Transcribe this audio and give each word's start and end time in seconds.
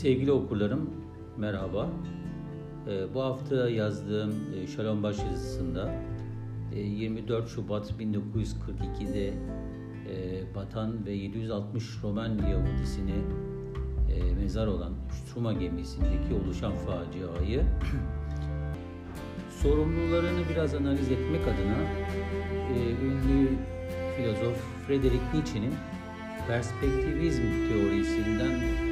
Sevgili 0.00 0.32
okurlarım, 0.32 0.90
merhaba. 1.36 1.90
Ee, 2.88 3.14
bu 3.14 3.22
hafta 3.22 3.70
yazdığım 3.70 4.34
e, 4.56 4.66
Şalom 4.66 5.02
Baş 5.02 5.18
yazısında 5.18 5.94
e, 6.74 6.80
24 6.80 7.48
Şubat 7.48 7.90
1942'de 7.90 9.26
e, 9.28 9.34
batan 10.54 11.06
ve 11.06 11.12
760 11.12 11.84
Roman 12.02 12.38
Yahudisini 12.50 13.14
e, 14.14 14.34
mezar 14.34 14.66
olan 14.66 14.92
Struma 15.10 15.52
gemisindeki 15.52 16.34
oluşan 16.44 16.72
faciayı 16.72 17.62
sorumlularını 19.62 20.40
biraz 20.54 20.74
analiz 20.74 21.10
etmek 21.10 21.42
adına 21.42 21.78
e, 22.74 22.90
ünlü 23.04 23.48
filozof 24.16 24.86
Friedrich 24.86 25.34
Nietzsche'nin 25.34 25.74
perspektivizm 26.48 27.42
teorisinden 27.68 28.89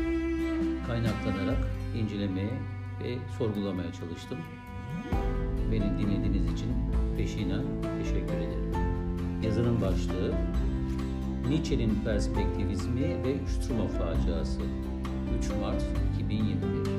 kaynaklanarak 0.88 1.58
incelemeye 1.96 2.58
ve 3.04 3.18
sorgulamaya 3.38 3.92
çalıştım. 3.92 4.38
Beni 5.72 5.98
dinlediğiniz 5.98 6.52
için 6.52 6.68
peşinen 7.16 7.62
teşekkür 7.98 8.34
ederim. 8.34 8.72
Yazının 9.42 9.80
başlığı 9.80 10.34
Nietzsche'nin 11.48 11.98
perspektivizmi 12.04 13.02
ve 13.02 13.34
Struma 13.48 13.88
faciası 13.88 14.60
3 15.38 15.48
Mart 15.60 15.84
2021 16.22 16.98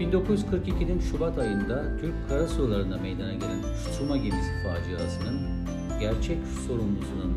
1942'nin 0.00 1.00
Şubat 1.00 1.38
ayında 1.38 1.96
Türk 2.00 2.28
karasularında 2.28 2.98
meydana 2.98 3.32
gelen 3.32 3.62
Struma 3.62 4.16
gemisi 4.16 4.50
faciasının 4.64 5.66
gerçek 6.00 6.38
sorumlusunun 6.66 7.32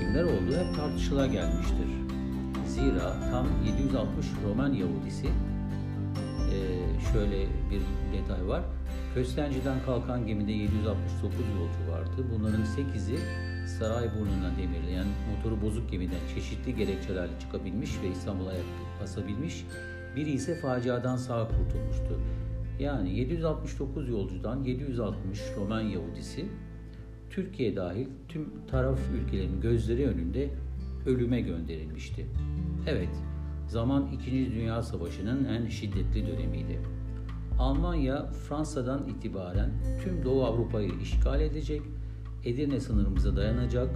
kimler 0.00 0.24
olduğu 0.24 0.56
hep 0.56 0.76
tartışıla 0.76 1.26
gelmiştir. 1.26 2.03
Zira 2.74 3.16
tam 3.30 3.46
760 3.66 4.26
Roman 4.44 4.72
Yahudisi 4.72 5.26
e, 5.26 6.58
şöyle 7.12 7.46
bir 7.70 7.80
detay 8.12 8.48
var. 8.48 8.62
Köstence'den 9.14 9.82
kalkan 9.86 10.26
gemide 10.26 10.52
769 10.52 11.38
yolcu 11.38 11.92
vardı. 11.92 12.26
Bunların 12.34 12.62
8'i 12.62 13.18
Sarayburnu'na 13.68 14.56
demirleyen 14.58 15.06
motoru 15.30 15.62
bozuk 15.62 15.90
gemiden 15.90 16.20
çeşitli 16.34 16.76
gerekçelerle 16.76 17.40
çıkabilmiş 17.40 17.90
ve 18.02 18.08
İstanbul'a 18.08 18.52
basabilmiş. 19.02 19.66
Biri 20.16 20.30
ise 20.30 20.60
faciadan 20.60 21.16
sağ 21.16 21.48
kurtulmuştu. 21.48 22.20
Yani 22.80 23.18
769 23.18 24.08
yolcudan 24.08 24.64
760 24.64 25.40
Roman 25.56 25.80
Yahudisi 25.80 26.46
Türkiye 27.30 27.76
dahil 27.76 28.06
tüm 28.28 28.48
taraf 28.70 28.98
ülkelerin 29.14 29.60
gözleri 29.60 30.06
önünde 30.06 30.50
ölüme 31.06 31.40
gönderilmişti. 31.40 32.26
Evet, 32.86 33.16
zaman 33.66 34.12
2. 34.12 34.30
Dünya 34.54 34.82
Savaşı'nın 34.82 35.44
en 35.44 35.68
şiddetli 35.68 36.26
dönemiydi. 36.26 36.80
Almanya 37.58 38.26
Fransa'dan 38.26 39.08
itibaren 39.08 39.70
tüm 40.04 40.24
Doğu 40.24 40.44
Avrupa'yı 40.44 40.90
işgal 41.02 41.40
edecek, 41.40 41.82
Edirne 42.44 42.80
sınırımıza 42.80 43.36
dayanacak, 43.36 43.88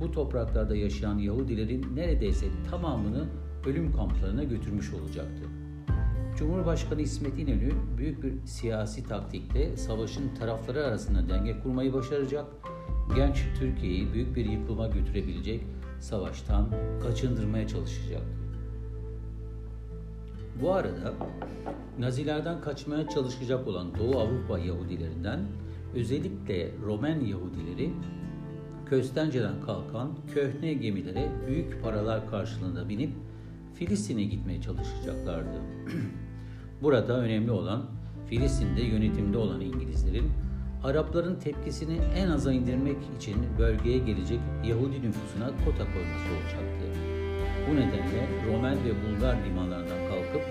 bu 0.00 0.12
topraklarda 0.12 0.76
yaşayan 0.76 1.18
Yahudilerin 1.18 1.96
neredeyse 1.96 2.46
tamamını 2.70 3.24
ölüm 3.66 3.92
kamplarına 3.92 4.44
götürmüş 4.44 4.94
olacaktı. 4.94 5.42
Cumhurbaşkanı 6.38 7.02
İsmet 7.02 7.38
İnönü 7.38 7.72
büyük 7.98 8.22
bir 8.22 8.46
siyasi 8.46 9.04
taktikle 9.04 9.76
savaşın 9.76 10.34
tarafları 10.34 10.84
arasında 10.84 11.28
denge 11.28 11.60
kurmayı 11.60 11.92
başaracak, 11.92 12.44
genç 13.16 13.44
Türkiye'yi 13.58 14.12
büyük 14.12 14.36
bir 14.36 14.44
yıkıma 14.44 14.86
götürebilecek 14.86 15.60
savaştan 16.00 16.70
kaçındırmaya 17.02 17.68
çalışacaktı. 17.68 18.36
Bu 20.62 20.72
arada 20.72 21.14
Nazilerden 21.98 22.60
kaçmaya 22.60 23.08
çalışacak 23.08 23.68
olan 23.68 23.98
Doğu 23.98 24.20
Avrupa 24.20 24.58
Yahudilerinden 24.58 25.40
özellikle 25.94 26.70
Romen 26.86 27.20
Yahudileri 27.20 27.90
Köstence'den 28.86 29.60
kalkan 29.66 30.10
köhne 30.34 30.74
gemilere 30.74 31.28
büyük 31.46 31.82
paralar 31.82 32.30
karşılığında 32.30 32.88
binip 32.88 33.10
Filistin'e 33.74 34.24
gitmeye 34.24 34.60
çalışacaklardı. 34.62 35.60
Burada 36.82 37.20
önemli 37.20 37.50
olan 37.50 37.86
Filistin'de 38.26 38.82
yönetimde 38.82 39.38
olan 39.38 39.60
İngilizlerin 39.60 40.30
Arapların 40.86 41.34
tepkisini 41.34 41.98
en 42.16 42.28
aza 42.28 42.52
indirmek 42.52 42.96
için 43.18 43.36
bölgeye 43.58 43.98
gelecek 43.98 44.40
Yahudi 44.64 45.02
nüfusuna 45.02 45.46
kota 45.64 45.84
koyması 45.92 46.28
olacaktı. 46.34 46.86
Bu 47.70 47.76
nedenle 47.76 48.28
Romen 48.46 48.76
ve 48.84 48.90
Bulgar 48.90 49.36
limanlarından 49.44 50.08
kalkıp 50.08 50.42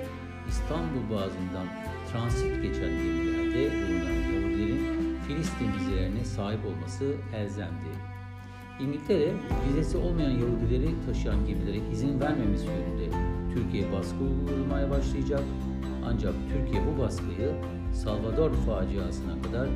İstanbul 0.49 1.09
Boğazı'ndan 1.09 1.67
transit 2.11 2.63
geçen 2.63 2.89
gemilerde 2.89 3.71
bulunan 3.71 4.33
Yahudilerin 4.33 5.17
Filistin 5.27 5.73
vizelerine 5.79 6.25
sahip 6.25 6.65
olması 6.65 7.13
elzemdi. 7.35 8.14
İngiltere, 8.79 9.33
vizesi 9.67 9.97
olmayan 9.97 10.31
Yahudileri 10.31 10.95
taşıyan 11.05 11.45
gemilere 11.47 11.91
izin 11.91 12.19
vermemesi 12.19 12.65
yönünde 12.65 13.17
Türkiye 13.53 13.91
baskı 13.91 14.23
uygulamaya 14.23 14.89
başlayacak. 14.89 15.43
Ancak 16.05 16.33
Türkiye 16.49 16.83
bu 16.87 17.01
baskıyı 17.01 17.51
Salvador 17.93 18.51
faciasına 18.51 19.41
kadar 19.41 19.67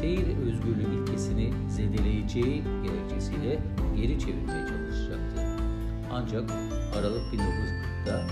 seyir 0.00 0.26
özgürlüğü 0.46 1.02
ilkesini 1.02 1.52
zedeleyeceği 1.68 2.62
gerekçesiyle 2.84 3.58
geri 3.96 4.18
çevirmeye 4.18 4.66
çalışacaktı. 4.66 5.42
Ancak 6.12 6.50
Aralık 6.98 7.22
1940'da 7.34 8.22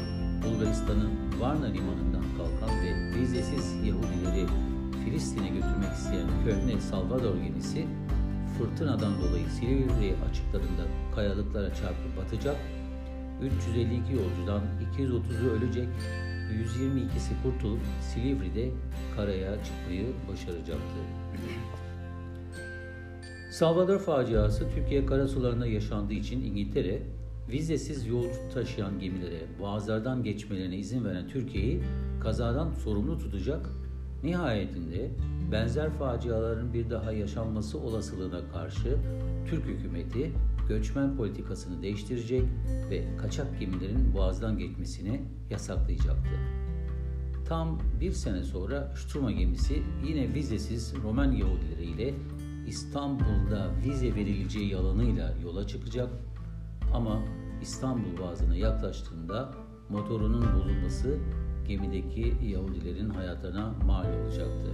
Bulgaristan'ın 0.44 1.10
Varna 1.41 1.66
limanından 1.66 2.25
kalkan 2.36 2.76
ve 2.84 3.20
vizesiz 3.20 3.75
Yahudileri 3.84 4.47
Filistin'e 5.04 5.48
götürmek 5.48 5.92
isteyen 5.92 6.28
köhne 6.44 6.81
Salvador 6.81 7.36
gemisi 7.36 7.86
fırtınadan 8.58 9.12
dolayı 9.20 9.46
Silivri 9.46 10.14
açıklarında 10.30 10.82
kayalıklara 11.14 11.74
çarpıp 11.74 12.16
batacak, 12.16 12.56
352 13.42 14.12
yolcudan 14.12 14.62
230'u 14.96 15.50
ölecek, 15.50 15.88
122'si 16.52 17.42
kurtulup 17.42 17.80
Silivri'de 18.00 18.70
karaya 19.16 19.64
çıkmayı 19.64 20.06
başaracaktı. 20.32 20.98
Salvador 23.50 23.98
faciası 23.98 24.70
Türkiye 24.74 25.06
karasularında 25.06 25.66
yaşandığı 25.66 26.12
için 26.12 26.44
İngiltere, 26.44 27.02
vizesiz 27.48 28.06
yolcu 28.06 28.38
taşıyan 28.54 29.00
gemilere 29.00 29.40
boğazlardan 29.60 30.22
geçmelerine 30.22 30.76
izin 30.76 31.04
veren 31.04 31.28
Türkiye'yi 31.28 31.82
kazadan 32.22 32.72
sorumlu 32.72 33.18
tutacak, 33.18 33.70
nihayetinde 34.22 35.10
benzer 35.53 35.91
faciaların 35.91 36.75
bir 36.75 36.91
daha 36.91 37.12
yaşanması 37.12 37.78
olasılığına 37.78 38.49
karşı 38.53 38.97
Türk 39.47 39.65
hükümeti 39.65 40.32
göçmen 40.69 41.16
politikasını 41.16 41.82
değiştirecek 41.82 42.43
ve 42.91 43.16
kaçak 43.16 43.60
gemilerin 43.60 44.15
boğazdan 44.15 44.59
geçmesini 44.59 45.22
yasaklayacaktı. 45.50 46.31
Tam 47.49 47.81
bir 48.00 48.12
sene 48.12 48.43
sonra 48.43 48.93
Struma 48.97 49.32
gemisi 49.32 49.82
yine 50.06 50.34
vizesiz 50.34 50.94
Roman 51.03 51.33
Yahudileri 51.33 51.84
ile 51.84 52.15
İstanbul'da 52.66 53.71
vize 53.84 54.15
verileceği 54.15 54.71
yalanıyla 54.71 55.34
yola 55.43 55.66
çıkacak 55.66 56.09
ama 56.94 57.22
İstanbul 57.62 58.19
Boğazı'na 58.19 58.56
yaklaştığında 58.56 59.54
motorunun 59.88 60.44
bozulması 60.54 61.19
gemideki 61.69 62.34
Yahudilerin 62.47 63.09
hayatlarına 63.09 63.75
mal 63.87 64.04
olacaktı. 64.04 64.72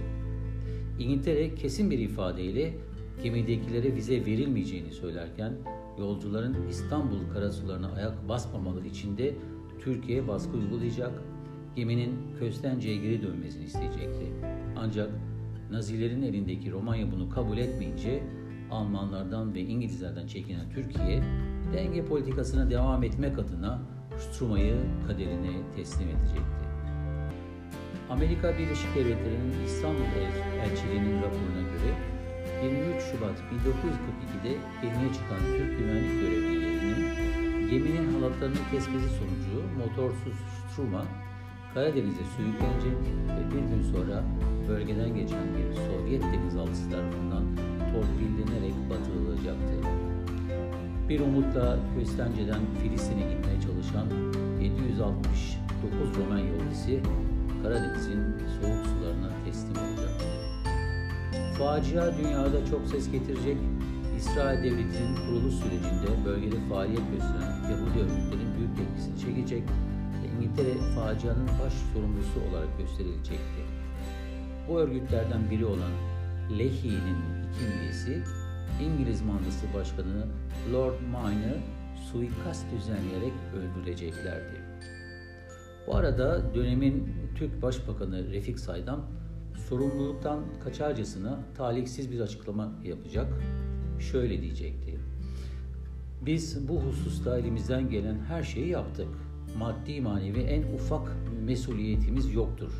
İngiltere 0.99 1.55
kesin 1.55 1.91
bir 1.91 1.99
ifadeyle 1.99 2.73
gemidekilere 3.23 3.95
vize 3.95 4.25
verilmeyeceğini 4.25 4.91
söylerken 4.91 5.53
yolcuların 5.99 6.67
İstanbul 6.69 7.19
karasularına 7.33 7.91
ayak 7.91 8.29
basmamaları 8.29 8.87
için 8.87 9.17
de 9.17 9.35
Türkiye 9.79 10.27
baskı 10.27 10.57
uygulayacak, 10.57 11.11
geminin 11.75 12.15
Köstence'ye 12.39 12.95
geri 12.95 13.23
dönmesini 13.23 13.63
isteyecekti. 13.63 14.25
Ancak 14.77 15.09
Nazilerin 15.71 16.21
elindeki 16.21 16.71
Romanya 16.71 17.11
bunu 17.11 17.29
kabul 17.29 17.57
etmeyince 17.57 18.23
Almanlardan 18.71 19.53
ve 19.53 19.61
İngilizlerden 19.61 20.27
çekinen 20.27 20.69
Türkiye 20.69 21.23
denge 21.73 22.05
politikasına 22.05 22.69
devam 22.69 23.03
etmek 23.03 23.39
adına 23.39 23.81
Struma'yı 24.17 24.75
kaderine 25.07 25.51
teslim 25.75 26.09
edecekti. 26.09 26.72
Amerika 28.09 28.57
Birleşik 28.57 28.95
Devletleri'nin 28.95 29.65
İstanbul 29.65 30.03
Elçiliği'nin 30.63 31.21
raporuna 31.21 31.61
göre 31.71 31.91
23 32.63 33.03
Şubat 33.03 33.37
1942'de 33.39 34.57
gemiye 34.81 35.13
çıkan 35.13 35.39
Türk 35.57 35.79
güvenlik 35.79 36.21
görevlilerinin 36.21 37.69
geminin 37.69 38.13
halatlarını 38.13 38.57
kesmesi 38.71 39.09
sonucu 39.09 39.77
motorsuz 39.77 40.33
Struma 40.71 41.05
Karadeniz'e 41.73 42.23
sürüklenecek 42.37 42.97
ve 43.35 43.51
bir 43.51 43.75
gün 43.75 43.83
sonra 43.93 44.23
bölgeden 44.69 45.15
geçen 45.15 45.45
bir 45.55 45.75
Sovyet 45.75 46.23
denizaltısı 46.23 46.89
tarafından 46.89 47.43
torpillenerek 47.93 48.73
batırılacaktı. 48.89 49.73
Bir 51.09 51.19
umutla 51.19 51.79
Köstence'den 51.95 52.61
Filistin'e 52.81 53.33
gitmeye 53.33 53.61
çalışan 53.61 54.07
760 54.61 55.57
49 55.81 56.17
Roman 56.17 56.37
Yahudisi 56.37 56.99
Karadeniz'in 57.63 58.23
soğuk 58.61 58.85
sularına 58.85 59.29
teslim 59.45 59.71
olacak. 59.71 60.11
Facia 61.57 62.17
dünyada 62.17 62.65
çok 62.65 62.87
ses 62.87 63.11
getirecek. 63.11 63.57
İsrail 64.17 64.63
Devleti'nin 64.63 65.15
kuruluş 65.15 65.53
sürecinde 65.53 66.25
bölgede 66.25 66.55
faaliyet 66.69 67.11
gösteren 67.11 67.71
Yahudi 67.71 67.99
örgütlerin 67.99 68.57
büyük 68.57 68.77
tepkisini 68.77 69.19
çekecek 69.19 69.63
ve 70.23 70.27
İngiltere 70.37 70.73
facianın 70.95 71.47
baş 71.47 71.73
sorumlusu 71.93 72.39
olarak 72.49 72.77
gösterilecekti. 72.77 73.61
Bu 74.67 74.79
örgütlerden 74.79 75.51
biri 75.51 75.65
olan 75.65 75.91
Lehi'nin 76.59 77.19
iki 77.43 77.81
üyesi 77.81 78.23
İngiliz 78.81 79.21
mandası 79.21 79.65
başkanı 79.75 80.25
Lord 80.73 80.99
Mine'ı 81.01 81.57
suikast 82.11 82.65
düzenleyerek 82.71 83.33
öldüreceklerdi. 83.55 84.62
Bu 85.87 85.95
arada 85.95 86.55
dönemin 86.55 87.09
Türk 87.35 87.61
Başbakanı 87.61 88.31
Refik 88.31 88.59
Saydam 88.59 89.05
sorumluluktan 89.69 90.39
kaçarcasına 90.63 91.39
talihsiz 91.57 92.11
bir 92.11 92.19
açıklama 92.19 92.71
yapacak. 92.83 93.33
Şöyle 93.99 94.41
diyecekti. 94.41 94.99
Biz 96.21 96.67
bu 96.67 96.81
hususta 96.81 97.39
elimizden 97.39 97.89
gelen 97.89 98.19
her 98.19 98.43
şeyi 98.43 98.67
yaptık. 98.67 99.07
Maddi 99.57 100.01
manevi 100.01 100.39
en 100.39 100.63
ufak 100.73 101.11
mesuliyetimiz 101.45 102.33
yoktur. 102.33 102.71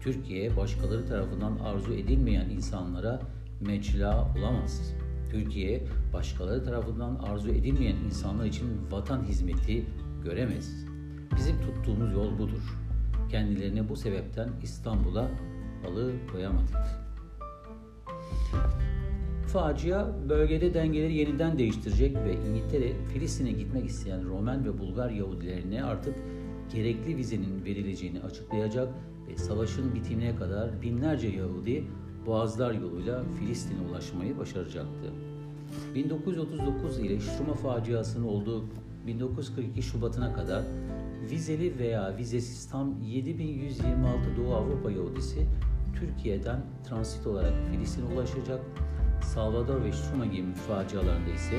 Türkiye 0.00 0.56
başkaları 0.56 1.06
tarafından 1.06 1.58
arzu 1.58 1.92
edilmeyen 1.92 2.50
insanlara 2.50 3.20
mecla 3.60 4.32
olamaz. 4.38 4.94
Türkiye 5.30 5.82
başkaları 6.12 6.64
tarafından 6.64 7.14
arzu 7.14 7.48
edilmeyen 7.48 7.96
insanlar 7.96 8.44
için 8.44 8.66
vatan 8.90 9.22
hizmeti 9.22 9.86
göremez. 10.24 10.95
Bizim 11.36 11.60
tuttuğumuz 11.60 12.12
yol 12.12 12.38
budur. 12.38 12.76
Kendilerini 13.30 13.88
bu 13.88 13.96
sebepten 13.96 14.48
İstanbul'a 14.62 15.30
alı 15.88 16.12
koyamadık. 16.32 16.76
Facia 19.46 20.28
bölgede 20.28 20.74
dengeleri 20.74 21.14
yeniden 21.14 21.58
değiştirecek 21.58 22.16
ve 22.16 22.34
İngiltere 22.48 22.92
Filistin'e 23.12 23.52
gitmek 23.52 23.86
isteyen 23.86 24.28
Roman 24.28 24.64
ve 24.64 24.78
Bulgar 24.78 25.10
Yahudilerine 25.10 25.84
artık 25.84 26.14
gerekli 26.74 27.16
vizenin 27.16 27.64
verileceğini 27.64 28.20
açıklayacak 28.20 28.88
ve 29.28 29.36
savaşın 29.36 29.94
bitimine 29.94 30.36
kadar 30.36 30.82
binlerce 30.82 31.28
Yahudi 31.28 31.84
boğazlar 32.26 32.72
yoluyla 32.72 33.24
Filistin'e 33.38 33.80
ulaşmayı 33.90 34.38
başaracaktı. 34.38 35.12
1939 35.94 36.98
ile 36.98 37.20
Şuma 37.20 37.54
faciasının 37.54 38.24
olduğu 38.24 38.64
1942 39.06 39.82
Şubat'ına 39.82 40.32
kadar 40.32 40.62
vizeli 41.30 41.78
veya 41.78 42.16
vizesiz 42.16 42.68
tam 42.70 43.02
7126 43.02 44.36
Doğu 44.36 44.54
Avrupa 44.54 44.90
Yahudisi 44.90 45.46
Türkiye'den 46.00 46.60
transit 46.88 47.26
olarak 47.26 47.52
Filistin'e 47.70 48.04
ulaşacak. 48.14 48.60
Salvador 49.22 49.84
ve 49.84 49.92
Şuma 49.92 50.26
gibi 50.26 50.54
facialarında 50.54 51.30
ise 51.30 51.56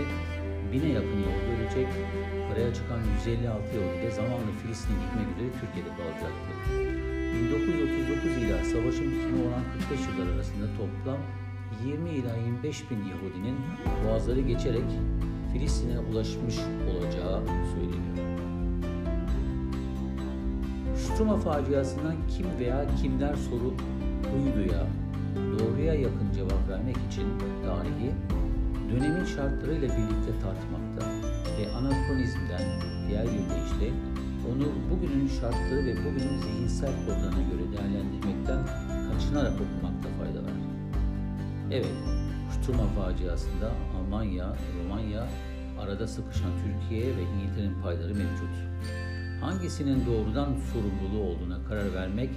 bine 0.74 0.88
yakın 0.88 1.19
Yahudi 1.19 1.62
ölecek. 1.62 1.88
Karaya 2.50 2.74
çıkan 2.74 3.00
156 3.18 3.75
Yahudi 3.75 4.16
zamanla 4.16 4.52
Filistin'e 4.64 4.96
gitmek 5.04 5.38
üzere 5.38 5.50
Türkiye'de 5.62 5.90
kalacaktı. 5.98 6.52
1939 7.34 8.44
ila 8.44 8.64
savaşın 8.64 9.12
bitimi 9.12 9.48
olan 9.48 9.64
45 9.90 10.00
yıllar 10.08 10.36
arasında 10.36 10.66
toplam 10.78 11.19
20 11.86 12.10
ila 12.10 12.36
25 12.36 12.92
bin 12.92 12.98
Yahudinin 12.98 13.56
boğazları 14.06 14.42
geçerek 14.42 14.90
Filistin'e 15.54 16.00
ulaşmış 16.00 16.56
olacağı 16.90 17.42
söyleniyor. 17.74 18.56
Ştruma 20.97 21.38
faciasından 21.38 22.15
kim 22.38 22.45
veya 22.59 22.85
kimler 23.01 23.35
soru 23.35 23.73
duyduya, 24.23 24.83
doğruya 25.35 25.94
yakın 25.94 26.31
cevap 26.35 26.69
vermek 26.69 26.95
için 27.11 27.27
tarihi 27.65 28.11
dönemin 28.91 29.25
şartlarıyla 29.25 29.88
birlikte 29.88 30.31
tartmakta 30.41 31.11
ve 31.57 31.75
anakronizmden 31.75 32.61
diğer 33.07 33.23
bir 33.23 33.29
deyişle 33.31 33.94
onu 34.47 34.67
bugünün 34.91 35.27
şartları 35.27 35.85
ve 35.85 35.95
bugünün 35.97 36.38
zihinsel 36.41 36.91
kodlarına 37.05 37.41
göre 37.51 37.71
değerlendirmekten 37.77 38.59
kaçınarak 39.11 39.53
okumakta 39.53 40.09
fayda 40.19 40.39
var. 40.39 40.57
Evet, 41.71 41.94
Şturma 42.53 42.83
faciasında 42.83 43.71
Almanya, 43.97 44.55
Romanya, 44.83 45.27
arada 45.79 46.07
sıkışan 46.07 46.51
Türkiye 46.63 47.17
ve 47.17 47.21
İngiltere'nin 47.21 47.81
payları 47.81 48.13
mevcut. 48.15 48.55
Hangisinin 49.42 50.06
doğrudan 50.06 50.56
sorumluluğu 50.74 51.24
olduğuna 51.30 51.63
karar 51.63 51.94
vermek 51.94 52.30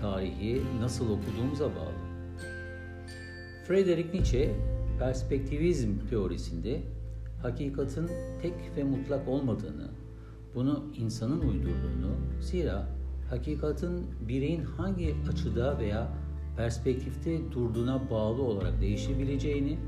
tarihi 0.00 0.62
nasıl 0.80 1.10
okuduğumuza 1.10 1.64
bağlı. 1.64 2.08
Friedrich 3.66 4.14
Nietzsche 4.14 4.54
perspektivizm 4.98 5.98
teorisinde 6.10 6.82
hakikatin 7.42 8.10
tek 8.42 8.54
ve 8.76 8.84
mutlak 8.84 9.28
olmadığını, 9.28 9.90
bunu 10.54 10.84
insanın 10.96 11.40
uydurduğunu, 11.40 12.40
zira 12.40 12.88
hakikatin 13.30 14.06
bireyin 14.28 14.62
hangi 14.62 15.16
açıda 15.32 15.78
veya 15.78 16.08
perspektifte 16.56 17.52
durduğuna 17.52 18.10
bağlı 18.10 18.42
olarak 18.42 18.80
değişebileceğini, 18.80 19.78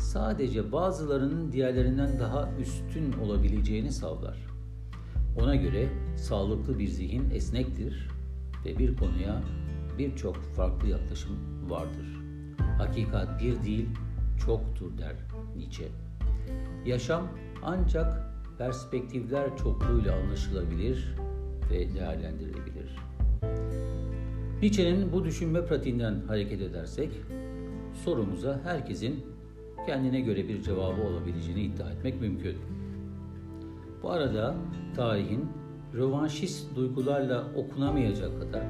sadece 0.00 0.72
bazılarının 0.72 1.52
diğerlerinden 1.52 2.18
daha 2.20 2.48
üstün 2.60 3.12
olabileceğini 3.12 3.92
savlar. 3.92 4.51
Ona 5.40 5.54
göre 5.56 5.88
sağlıklı 6.16 6.78
bir 6.78 6.88
zihin 6.88 7.30
esnektir 7.30 8.08
ve 8.64 8.78
bir 8.78 8.96
konuya 8.96 9.42
birçok 9.98 10.36
farklı 10.36 10.88
yaklaşım 10.88 11.36
vardır. 11.68 12.06
Hakikat 12.78 13.42
bir 13.42 13.62
değil, 13.62 13.88
çoktur 14.46 14.98
der 14.98 15.16
Nietzsche. 15.56 15.88
Yaşam 16.86 17.28
ancak 17.62 18.32
perspektifler 18.58 19.56
çokluğuyla 19.56 20.16
anlaşılabilir 20.16 21.14
ve 21.70 21.94
değerlendirilebilir. 21.94 22.96
Nietzsche'nin 24.62 25.12
bu 25.12 25.24
düşünme 25.24 25.66
pratiğinden 25.66 26.22
hareket 26.28 26.62
edersek, 26.62 27.10
sorumuza 28.04 28.60
herkesin 28.64 29.26
kendine 29.86 30.20
göre 30.20 30.48
bir 30.48 30.62
cevabı 30.62 31.02
olabileceğini 31.02 31.60
iddia 31.60 31.90
etmek 31.90 32.20
mümkün. 32.20 32.56
Bu 34.02 34.10
arada 34.10 34.54
tarihin 34.96 35.48
rövanşist 35.94 36.76
duygularla 36.76 37.44
okunamayacak 37.56 38.40
kadar 38.40 38.62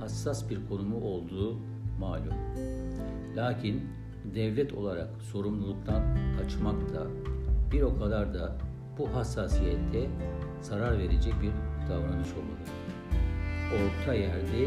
hassas 0.00 0.50
bir 0.50 0.68
konumu 0.68 1.00
olduğu 1.00 1.58
malum. 1.98 2.34
Lakin 3.36 3.82
devlet 4.34 4.72
olarak 4.72 5.08
sorumluluktan 5.22 6.02
kaçmak 6.38 6.94
da 6.94 7.06
bir 7.72 7.82
o 7.82 7.98
kadar 7.98 8.34
da 8.34 8.56
bu 8.98 9.14
hassasiyette 9.14 10.10
zarar 10.60 10.98
verecek 10.98 11.34
bir 11.42 11.50
davranış 11.90 12.28
olmalı. 12.32 12.64
Orta 13.74 14.14
yerde 14.14 14.58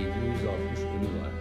760 0.00 0.78
ölü 0.78 1.20
var. 1.22 1.39